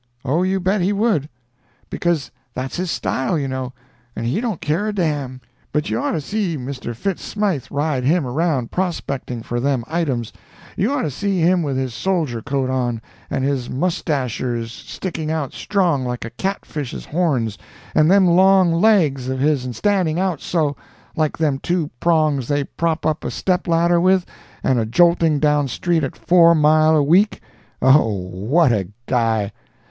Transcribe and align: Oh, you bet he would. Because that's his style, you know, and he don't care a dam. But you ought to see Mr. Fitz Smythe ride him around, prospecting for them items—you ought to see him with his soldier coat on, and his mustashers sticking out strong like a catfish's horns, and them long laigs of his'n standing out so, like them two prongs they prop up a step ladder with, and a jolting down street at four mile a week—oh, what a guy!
Oh, 0.25 0.41
you 0.41 0.59
bet 0.59 0.81
he 0.81 0.91
would. 0.93 1.29
Because 1.91 2.31
that's 2.55 2.75
his 2.77 2.89
style, 2.89 3.37
you 3.37 3.47
know, 3.47 3.71
and 4.15 4.25
he 4.25 4.41
don't 4.41 4.59
care 4.59 4.87
a 4.87 4.93
dam. 4.93 5.41
But 5.71 5.91
you 5.91 5.99
ought 5.99 6.13
to 6.13 6.21
see 6.21 6.57
Mr. 6.57 6.95
Fitz 6.95 7.23
Smythe 7.23 7.65
ride 7.69 8.03
him 8.03 8.25
around, 8.25 8.71
prospecting 8.71 9.43
for 9.43 9.59
them 9.59 9.83
items—you 9.85 10.91
ought 10.91 11.03
to 11.03 11.11
see 11.11 11.39
him 11.41 11.61
with 11.61 11.77
his 11.77 11.93
soldier 11.93 12.41
coat 12.41 12.71
on, 12.71 12.99
and 13.29 13.43
his 13.43 13.69
mustashers 13.69 14.71
sticking 14.71 15.29
out 15.29 15.53
strong 15.53 16.03
like 16.03 16.25
a 16.25 16.31
catfish's 16.31 17.05
horns, 17.05 17.59
and 17.93 18.09
them 18.09 18.25
long 18.25 18.73
laigs 18.73 19.29
of 19.29 19.39
his'n 19.39 19.71
standing 19.73 20.19
out 20.19 20.41
so, 20.41 20.75
like 21.15 21.37
them 21.37 21.59
two 21.59 21.91
prongs 21.99 22.47
they 22.47 22.63
prop 22.63 23.05
up 23.05 23.23
a 23.23 23.29
step 23.29 23.67
ladder 23.67 24.01
with, 24.01 24.25
and 24.63 24.79
a 24.79 24.85
jolting 24.87 25.37
down 25.37 25.67
street 25.67 26.03
at 26.03 26.17
four 26.17 26.55
mile 26.55 26.95
a 26.97 27.03
week—oh, 27.03 28.09
what 28.13 28.71
a 28.71 28.87
guy! 29.05 29.51